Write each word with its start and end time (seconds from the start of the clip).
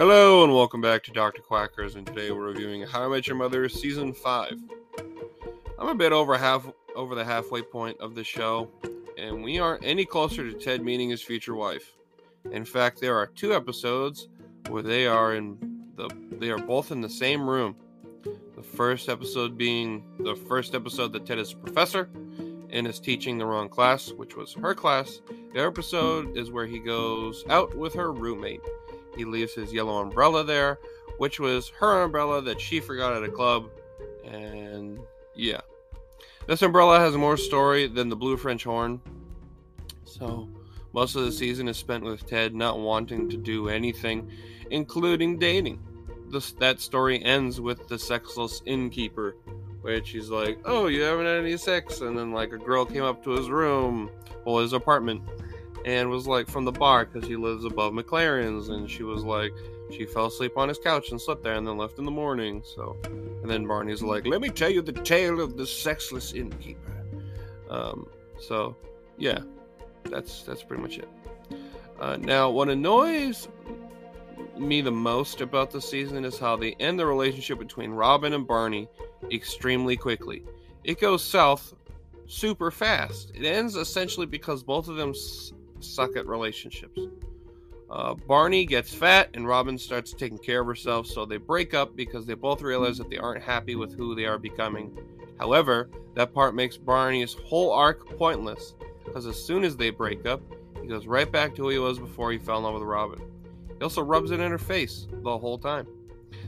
Hello 0.00 0.44
and 0.44 0.54
welcome 0.54 0.80
back 0.80 1.02
to 1.02 1.10
Dr. 1.10 1.42
Quackers, 1.42 1.94
and 1.94 2.06
today 2.06 2.30
we're 2.30 2.46
reviewing 2.46 2.80
How 2.84 3.04
I 3.04 3.08
Met 3.08 3.26
Your 3.26 3.36
Mother 3.36 3.68
season 3.68 4.14
five. 4.14 4.54
I'm 5.78 5.88
a 5.88 5.94
bit 5.94 6.10
over 6.10 6.38
half 6.38 6.66
over 6.96 7.14
the 7.14 7.22
halfway 7.22 7.60
point 7.60 8.00
of 8.00 8.14
the 8.14 8.24
show, 8.24 8.70
and 9.18 9.44
we 9.44 9.58
aren't 9.58 9.84
any 9.84 10.06
closer 10.06 10.50
to 10.50 10.56
Ted 10.56 10.82
meeting 10.82 11.10
his 11.10 11.20
future 11.20 11.54
wife. 11.54 11.98
In 12.50 12.64
fact, 12.64 12.98
there 12.98 13.14
are 13.14 13.26
two 13.26 13.54
episodes 13.54 14.28
where 14.70 14.82
they 14.82 15.06
are 15.06 15.34
in 15.34 15.58
the 15.96 16.08
they 16.38 16.48
are 16.48 16.56
both 16.56 16.92
in 16.92 17.02
the 17.02 17.10
same 17.10 17.46
room. 17.46 17.76
The 18.56 18.62
first 18.62 19.10
episode 19.10 19.58
being 19.58 20.02
the 20.20 20.34
first 20.34 20.74
episode 20.74 21.12
that 21.12 21.26
Ted 21.26 21.38
is 21.38 21.52
a 21.52 21.56
professor 21.56 22.08
and 22.70 22.86
is 22.86 23.00
teaching 23.00 23.36
the 23.36 23.44
wrong 23.44 23.68
class, 23.68 24.12
which 24.12 24.34
was 24.34 24.54
her 24.54 24.74
class. 24.74 25.20
The 25.52 25.58
other 25.58 25.68
episode 25.68 26.38
is 26.38 26.50
where 26.50 26.66
he 26.66 26.78
goes 26.78 27.44
out 27.50 27.76
with 27.76 27.92
her 27.92 28.14
roommate. 28.14 28.62
He 29.16 29.24
leaves 29.24 29.54
his 29.54 29.72
yellow 29.72 29.98
umbrella 29.98 30.44
there, 30.44 30.78
which 31.18 31.40
was 31.40 31.68
her 31.80 32.02
umbrella 32.02 32.42
that 32.42 32.60
she 32.60 32.80
forgot 32.80 33.14
at 33.14 33.22
a 33.22 33.30
club. 33.30 33.68
And 34.24 35.00
yeah. 35.34 35.60
This 36.46 36.62
umbrella 36.62 36.98
has 36.98 37.16
more 37.16 37.36
story 37.36 37.86
than 37.86 38.08
the 38.08 38.16
blue 38.16 38.36
French 38.36 38.64
horn. 38.64 39.00
So, 40.04 40.48
most 40.92 41.14
of 41.14 41.24
the 41.24 41.32
season 41.32 41.68
is 41.68 41.76
spent 41.76 42.04
with 42.04 42.26
Ted 42.26 42.54
not 42.54 42.78
wanting 42.78 43.28
to 43.30 43.36
do 43.36 43.68
anything, 43.68 44.30
including 44.70 45.38
dating. 45.38 45.80
This, 46.30 46.52
that 46.52 46.80
story 46.80 47.22
ends 47.24 47.60
with 47.60 47.88
the 47.88 47.98
sexless 47.98 48.62
innkeeper, 48.66 49.36
which 49.82 50.10
he's 50.10 50.30
like, 50.30 50.58
"Oh, 50.64 50.86
you 50.86 51.02
haven't 51.02 51.26
had 51.26 51.38
any 51.38 51.56
sex," 51.56 52.00
and 52.00 52.16
then 52.16 52.32
like 52.32 52.52
a 52.52 52.58
girl 52.58 52.84
came 52.84 53.02
up 53.02 53.22
to 53.24 53.30
his 53.30 53.48
room, 53.48 54.10
or 54.44 54.62
his 54.62 54.72
apartment, 54.72 55.22
and 55.84 56.10
was 56.10 56.26
like 56.26 56.48
from 56.48 56.64
the 56.64 56.72
bar 56.72 57.06
because 57.06 57.28
he 57.28 57.36
lives 57.36 57.64
above 57.64 57.92
MacLaren's, 57.92 58.68
and 58.68 58.90
she 58.90 59.02
was 59.02 59.24
like, 59.24 59.52
she 59.90 60.06
fell 60.06 60.26
asleep 60.26 60.56
on 60.56 60.68
his 60.68 60.78
couch 60.78 61.10
and 61.10 61.20
slept 61.20 61.42
there, 61.42 61.54
and 61.54 61.66
then 61.66 61.76
left 61.76 61.98
in 61.98 62.04
the 62.04 62.10
morning. 62.10 62.62
So, 62.64 62.96
and 63.04 63.50
then 63.50 63.66
Barney's 63.66 64.02
like, 64.02 64.26
"Let 64.26 64.40
me 64.40 64.48
tell 64.48 64.70
you 64.70 64.82
the 64.82 64.92
tale 64.92 65.40
of 65.40 65.56
the 65.56 65.66
sexless 65.66 66.32
innkeeper." 66.32 67.04
Um, 67.68 68.06
so, 68.38 68.76
yeah, 69.18 69.40
that's 70.04 70.42
that's 70.42 70.62
pretty 70.62 70.82
much 70.82 70.98
it. 70.98 71.08
Uh, 72.00 72.16
now, 72.16 72.50
what 72.50 72.68
annoys 72.68 73.48
me 74.58 74.80
the 74.80 74.90
most 74.90 75.40
about 75.40 75.70
the 75.70 75.80
season 75.80 76.24
is 76.24 76.38
how 76.38 76.56
they 76.56 76.72
end 76.74 76.98
the 76.98 77.06
relationship 77.06 77.58
between 77.58 77.90
Robin 77.90 78.32
and 78.32 78.46
Barney 78.46 78.88
extremely 79.30 79.96
quickly. 79.96 80.44
It 80.84 81.00
goes 81.00 81.22
south 81.22 81.74
super 82.26 82.70
fast. 82.70 83.32
It 83.34 83.44
ends 83.44 83.76
essentially 83.76 84.26
because 84.26 84.62
both 84.62 84.88
of 84.88 84.96
them 84.96 85.14
suck 85.84 86.16
at 86.16 86.26
relationships. 86.26 87.00
Uh, 87.90 88.14
Barney 88.14 88.64
gets 88.64 88.94
fat 88.94 89.30
and 89.34 89.48
Robin 89.48 89.76
starts 89.76 90.12
taking 90.12 90.38
care 90.38 90.60
of 90.60 90.66
herself, 90.66 91.06
so 91.06 91.26
they 91.26 91.38
break 91.38 91.74
up 91.74 91.96
because 91.96 92.24
they 92.24 92.34
both 92.34 92.62
realize 92.62 92.98
that 92.98 93.10
they 93.10 93.18
aren't 93.18 93.42
happy 93.42 93.74
with 93.74 93.96
who 93.96 94.14
they 94.14 94.26
are 94.26 94.38
becoming. 94.38 94.96
However, 95.38 95.90
that 96.14 96.32
part 96.32 96.54
makes 96.54 96.76
Barney's 96.76 97.34
whole 97.34 97.72
arc 97.72 98.16
pointless 98.16 98.74
because 99.04 99.26
as 99.26 99.42
soon 99.42 99.64
as 99.64 99.76
they 99.76 99.90
break 99.90 100.24
up, 100.24 100.40
he 100.80 100.86
goes 100.86 101.06
right 101.06 101.30
back 101.30 101.54
to 101.54 101.62
who 101.62 101.68
he 101.70 101.78
was 101.78 101.98
before 101.98 102.30
he 102.30 102.38
fell 102.38 102.58
in 102.58 102.64
love 102.64 102.74
with 102.74 102.82
Robin. 102.84 103.20
He 103.76 103.82
also 103.82 104.02
rubs 104.02 104.30
it 104.30 104.40
in 104.40 104.50
her 104.50 104.58
face 104.58 105.08
the 105.10 105.38
whole 105.38 105.58
time. 105.58 105.86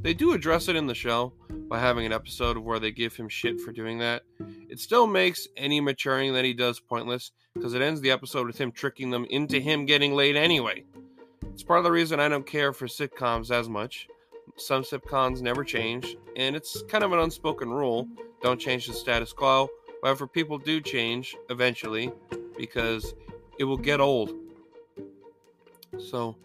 They 0.00 0.14
do 0.14 0.32
address 0.32 0.68
it 0.68 0.76
in 0.76 0.86
the 0.86 0.94
show 0.94 1.32
by 1.68 1.78
having 1.78 2.06
an 2.06 2.12
episode 2.12 2.56
where 2.56 2.78
they 2.78 2.90
give 2.90 3.14
him 3.14 3.28
shit 3.28 3.60
for 3.60 3.70
doing 3.70 3.98
that. 3.98 4.22
It 4.68 4.80
still 4.80 5.06
makes 5.06 5.46
any 5.56 5.80
maturing 5.80 6.32
that 6.34 6.44
he 6.44 6.54
does 6.54 6.80
pointless 6.80 7.30
because 7.58 7.74
it 7.74 7.82
ends 7.82 8.00
the 8.00 8.10
episode 8.10 8.46
with 8.46 8.58
him 8.58 8.72
tricking 8.72 9.10
them 9.10 9.26
into 9.30 9.60
him 9.60 9.84
getting 9.84 10.14
laid 10.14 10.36
anyway. 10.36 10.84
It's 11.52 11.62
part 11.62 11.78
of 11.78 11.84
the 11.84 11.90
reason 11.90 12.20
I 12.20 12.28
don't 12.28 12.46
care 12.46 12.72
for 12.72 12.86
sitcoms 12.86 13.50
as 13.50 13.68
much. 13.68 14.08
Some 14.56 14.82
sitcoms 14.82 15.42
never 15.42 15.64
change, 15.64 16.16
and 16.36 16.56
it's 16.56 16.82
kind 16.88 17.04
of 17.04 17.12
an 17.12 17.18
unspoken 17.18 17.68
rule 17.68 18.08
don't 18.40 18.60
change 18.60 18.86
the 18.86 18.94
status 18.94 19.32
quo. 19.32 19.68
However, 20.02 20.26
people 20.26 20.58
do 20.58 20.80
change 20.80 21.36
eventually 21.50 22.12
because 22.56 23.14
it 23.58 23.64
will 23.64 23.76
get 23.76 24.00
old. 24.00 24.32
So, 25.98 26.36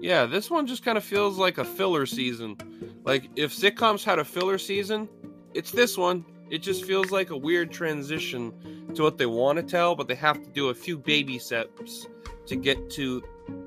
yeah, 0.00 0.26
this 0.26 0.50
one 0.50 0.66
just 0.66 0.84
kind 0.84 0.98
of 0.98 1.04
feels 1.04 1.38
like 1.38 1.58
a 1.58 1.64
filler 1.64 2.04
season. 2.04 2.56
Like 3.04 3.30
if 3.36 3.56
sitcoms 3.56 4.04
had 4.04 4.18
a 4.18 4.24
filler 4.24 4.58
season, 4.58 5.08
it's 5.54 5.70
this 5.70 5.96
one. 5.96 6.24
It 6.50 6.58
just 6.58 6.84
feels 6.84 7.10
like 7.10 7.30
a 7.30 7.36
weird 7.36 7.70
transition 7.70 8.90
to 8.94 9.02
what 9.02 9.18
they 9.18 9.26
want 9.26 9.56
to 9.58 9.62
tell, 9.62 9.94
but 9.94 10.08
they 10.08 10.16
have 10.16 10.42
to 10.42 10.50
do 10.50 10.68
a 10.68 10.74
few 10.74 10.98
baby 10.98 11.38
steps 11.38 12.06
to 12.46 12.56
get 12.56 12.90
to 12.90 13.22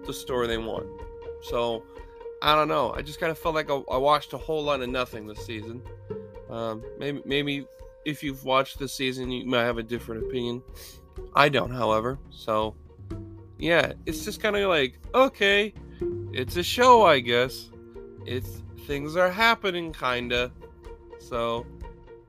the 0.05 0.13
story 0.13 0.47
they 0.47 0.57
want. 0.57 0.85
So, 1.43 1.83
I 2.41 2.55
don't 2.55 2.67
know. 2.67 2.93
I 2.93 3.01
just 3.01 3.21
kind 3.21 3.31
of 3.31 3.39
felt 3.39 3.55
like 3.55 3.69
I, 3.69 3.97
watched 3.97 4.33
a 4.33 4.37
whole 4.37 4.63
lot 4.63 4.81
of 4.81 4.89
nothing 4.89 5.27
this 5.27 5.45
season. 5.45 5.81
Um, 6.49 6.83
maybe, 6.99 7.21
maybe 7.25 7.65
if 8.03 8.21
you've 8.21 8.43
watched 8.43 8.79
this 8.79 8.93
season, 8.93 9.31
you 9.31 9.45
might 9.45 9.63
have 9.63 9.77
a 9.77 9.83
different 9.83 10.25
opinion. 10.25 10.61
I 11.33 11.47
don't, 11.47 11.71
however. 11.71 12.19
So, 12.31 12.75
yeah, 13.57 13.93
it's 14.05 14.25
just 14.25 14.41
kind 14.41 14.57
of 14.57 14.67
like, 14.67 14.99
okay, 15.15 15.73
it's 16.33 16.57
a 16.57 16.63
show, 16.63 17.03
I 17.03 17.21
guess. 17.21 17.69
It's 18.25 18.61
things 18.85 19.15
are 19.15 19.29
happening, 19.29 19.93
kinda. 19.93 20.51
So, 21.19 21.65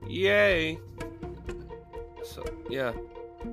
yay. 0.07 0.79
So, 2.23 2.43
yeah, 2.69 2.93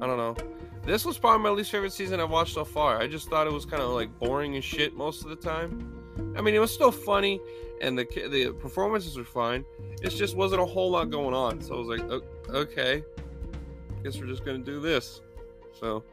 I 0.00 0.06
don't 0.06 0.16
know. 0.16 0.36
This 0.84 1.04
was 1.04 1.16
probably 1.16 1.44
my 1.44 1.50
least 1.50 1.70
favorite 1.70 1.92
season 1.92 2.18
I've 2.20 2.30
watched 2.30 2.54
so 2.54 2.64
far. 2.64 2.98
I 3.00 3.06
just 3.06 3.28
thought 3.28 3.46
it 3.46 3.52
was 3.52 3.64
kind 3.64 3.82
of 3.82 3.90
like 3.90 4.18
boring 4.18 4.56
as 4.56 4.64
shit 4.64 4.94
most 4.94 5.22
of 5.22 5.30
the 5.30 5.36
time. 5.36 6.34
I 6.36 6.40
mean, 6.40 6.54
it 6.54 6.58
was 6.58 6.72
still 6.72 6.90
funny, 6.90 7.40
and 7.80 7.96
the 7.96 8.04
the 8.04 8.52
performances 8.60 9.16
were 9.16 9.24
fine. 9.24 9.64
It 10.02 10.10
just 10.10 10.36
wasn't 10.36 10.60
a 10.60 10.66
whole 10.66 10.90
lot 10.90 11.10
going 11.10 11.34
on. 11.34 11.60
So 11.60 11.74
I 11.74 11.78
was 11.78 11.88
like, 11.88 12.50
okay, 12.50 13.04
guess 14.02 14.18
we're 14.18 14.26
just 14.26 14.44
gonna 14.44 14.58
do 14.58 14.80
this. 14.80 15.20
So, 15.78 16.04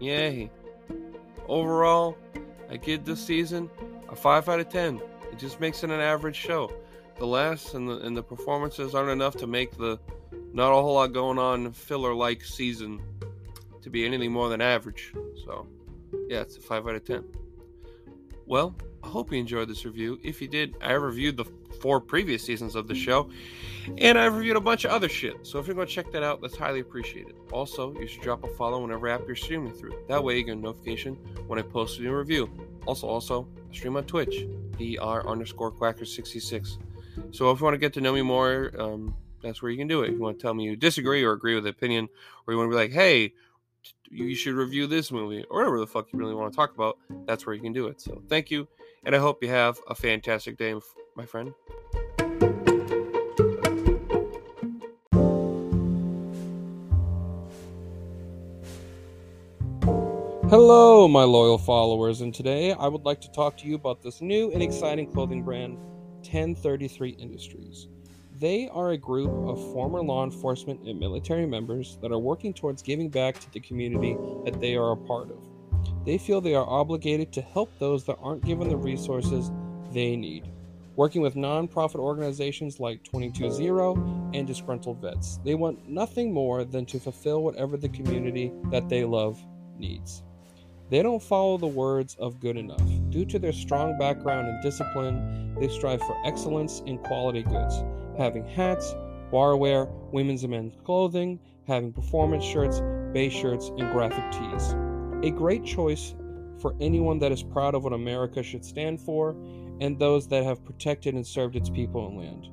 yay. 0.00 0.50
Overall, 1.48 2.16
I 2.70 2.76
give 2.76 3.04
this 3.04 3.24
season 3.24 3.68
a 4.08 4.16
five 4.16 4.48
out 4.48 4.60
of 4.60 4.68
ten. 4.68 5.00
It 5.30 5.38
just 5.38 5.60
makes 5.60 5.84
it 5.84 5.90
an 5.90 6.00
average 6.00 6.36
show. 6.36 6.72
The 7.18 7.26
laughs 7.26 7.74
and 7.74 7.88
the 7.88 7.98
and 7.98 8.16
the 8.16 8.22
performances 8.22 8.94
aren't 8.94 9.10
enough 9.10 9.36
to 9.36 9.46
make 9.46 9.76
the 9.76 9.98
not 10.52 10.70
a 10.70 10.74
whole 10.74 10.94
lot 10.94 11.12
going 11.12 11.38
on 11.38 11.72
filler 11.72 12.14
like 12.14 12.44
season 12.44 13.00
to 13.82 13.90
be 13.90 14.04
anything 14.04 14.32
more 14.32 14.48
than 14.48 14.60
average. 14.60 15.12
So, 15.44 15.66
yeah, 16.28 16.40
it's 16.40 16.56
a 16.56 16.60
five 16.60 16.86
out 16.86 16.94
of 16.94 17.04
ten. 17.04 17.24
Well, 18.46 18.74
I 19.02 19.08
hope 19.08 19.32
you 19.32 19.38
enjoyed 19.38 19.68
this 19.68 19.84
review. 19.84 20.18
If 20.22 20.40
you 20.40 20.48
did, 20.48 20.76
I 20.80 20.92
reviewed 20.92 21.36
the 21.36 21.44
four 21.80 22.00
previous 22.00 22.44
seasons 22.44 22.74
of 22.76 22.86
the 22.86 22.94
show, 22.94 23.30
and 23.98 24.18
I 24.18 24.26
reviewed 24.26 24.56
a 24.56 24.60
bunch 24.60 24.84
of 24.84 24.92
other 24.92 25.08
shit. 25.08 25.34
So 25.42 25.58
if 25.58 25.66
you're 25.66 25.74
going 25.74 25.88
to 25.88 25.92
check 25.92 26.12
that 26.12 26.22
out, 26.22 26.40
that's 26.40 26.56
highly 26.56 26.80
appreciated. 26.80 27.34
Also, 27.50 27.92
you 27.98 28.06
should 28.06 28.22
drop 28.22 28.44
a 28.44 28.48
follow 28.48 28.80
whenever 28.80 29.08
app 29.08 29.22
you're 29.26 29.36
streaming 29.36 29.72
through. 29.72 29.94
That 30.08 30.22
way, 30.22 30.38
you 30.38 30.44
get 30.44 30.52
a 30.52 30.60
notification 30.60 31.14
when 31.46 31.58
I 31.58 31.62
post 31.62 31.98
a 31.98 32.02
new 32.02 32.14
review. 32.14 32.50
Also, 32.86 33.08
also, 33.08 33.48
stream 33.72 33.96
on 33.96 34.04
Twitch, 34.04 34.46
dr 34.78 35.28
underscore 35.28 35.72
quacker66. 35.72 36.78
So 37.32 37.50
if 37.50 37.60
you 37.60 37.64
want 37.64 37.72
to 37.74 37.78
get 37.78 37.94
to 37.94 38.02
know 38.02 38.12
me 38.12 38.20
more, 38.20 38.70
um, 38.78 39.16
that's 39.42 39.62
where 39.62 39.70
you 39.70 39.78
can 39.78 39.88
do 39.88 40.02
it. 40.02 40.08
If 40.08 40.12
you 40.12 40.20
want 40.20 40.38
to 40.38 40.42
tell 40.42 40.52
me 40.52 40.64
you 40.64 40.76
disagree 40.76 41.24
or 41.24 41.32
agree 41.32 41.54
with 41.54 41.64
the 41.64 41.70
opinion, 41.70 42.10
or 42.46 42.52
you 42.52 42.58
want 42.58 42.70
to 42.70 42.76
be 42.76 42.76
like, 42.76 42.92
hey, 42.92 43.32
you 44.10 44.34
should 44.34 44.52
review 44.52 44.86
this 44.86 45.10
movie, 45.10 45.42
or 45.48 45.60
whatever 45.60 45.80
the 45.80 45.86
fuck 45.86 46.12
you 46.12 46.18
really 46.18 46.34
want 46.34 46.52
to 46.52 46.56
talk 46.56 46.74
about, 46.74 46.98
that's 47.24 47.46
where 47.46 47.54
you 47.54 47.62
can 47.62 47.72
do 47.72 47.86
it. 47.86 48.02
So 48.02 48.22
thank 48.28 48.50
you, 48.50 48.68
and 49.06 49.16
I 49.16 49.18
hope 49.18 49.42
you 49.42 49.48
have 49.48 49.80
a 49.88 49.94
fantastic 49.94 50.58
day, 50.58 50.74
my 51.16 51.24
friend. 51.24 51.54
Hello, 60.50 61.08
my 61.08 61.24
loyal 61.24 61.56
followers, 61.56 62.20
and 62.20 62.34
today 62.34 62.74
I 62.74 62.88
would 62.88 63.06
like 63.06 63.22
to 63.22 63.32
talk 63.32 63.56
to 63.56 63.66
you 63.66 63.74
about 63.74 64.02
this 64.02 64.20
new 64.20 64.52
and 64.52 64.62
exciting 64.62 65.10
clothing 65.10 65.42
brand, 65.42 65.78
1033 66.22 67.10
Industries. 67.10 67.88
They 68.38 68.68
are 68.70 68.90
a 68.90 68.98
group 68.98 69.30
of 69.46 69.72
former 69.72 70.02
law 70.02 70.24
enforcement 70.24 70.80
and 70.80 70.98
military 70.98 71.46
members 71.46 71.98
that 72.02 72.10
are 72.10 72.18
working 72.18 72.52
towards 72.52 72.82
giving 72.82 73.08
back 73.08 73.38
to 73.38 73.52
the 73.52 73.60
community 73.60 74.16
that 74.44 74.60
they 74.60 74.74
are 74.74 74.92
a 74.92 74.96
part 74.96 75.30
of. 75.30 75.38
They 76.04 76.18
feel 76.18 76.40
they 76.40 76.54
are 76.54 76.68
obligated 76.68 77.32
to 77.32 77.42
help 77.42 77.70
those 77.78 78.04
that 78.04 78.18
aren't 78.20 78.44
given 78.44 78.68
the 78.68 78.76
resources 78.76 79.50
they 79.92 80.16
need. 80.16 80.50
Working 80.96 81.22
with 81.22 81.36
nonprofit 81.36 82.00
organizations 82.00 82.80
like 82.80 83.02
220 83.04 84.36
and 84.36 84.46
Disgruntled 84.46 85.00
Vets, 85.00 85.38
they 85.44 85.54
want 85.54 85.88
nothing 85.88 86.32
more 86.32 86.64
than 86.64 86.84
to 86.86 86.98
fulfill 86.98 87.42
whatever 87.42 87.76
the 87.76 87.88
community 87.88 88.52
that 88.70 88.88
they 88.88 89.04
love 89.04 89.42
needs. 89.78 90.22
They 90.92 91.02
don't 91.02 91.22
follow 91.22 91.56
the 91.56 91.66
words 91.66 92.14
of 92.20 92.38
good 92.38 92.58
enough. 92.58 92.84
Due 93.08 93.24
to 93.24 93.38
their 93.38 93.54
strong 93.54 93.96
background 93.98 94.46
and 94.46 94.62
discipline, 94.62 95.54
they 95.58 95.68
strive 95.68 96.02
for 96.02 96.14
excellence 96.26 96.82
in 96.84 96.98
quality 96.98 97.44
goods, 97.44 97.82
having 98.18 98.46
hats, 98.46 98.94
barware, 99.32 99.90
women's 100.12 100.44
and 100.44 100.50
men's 100.50 100.74
clothing, 100.84 101.40
having 101.66 101.94
performance 101.94 102.44
shirts, 102.44 102.82
base 103.14 103.32
shirts, 103.32 103.70
and 103.78 103.90
graphic 103.90 104.30
tees. 104.32 104.74
A 105.22 105.30
great 105.30 105.64
choice 105.64 106.14
for 106.60 106.74
anyone 106.78 107.18
that 107.20 107.32
is 107.32 107.42
proud 107.42 107.74
of 107.74 107.84
what 107.84 107.94
America 107.94 108.42
should 108.42 108.62
stand 108.62 109.00
for 109.00 109.30
and 109.80 109.98
those 109.98 110.28
that 110.28 110.44
have 110.44 110.62
protected 110.62 111.14
and 111.14 111.26
served 111.26 111.56
its 111.56 111.70
people 111.70 112.06
and 112.06 112.18
land. 112.18 112.48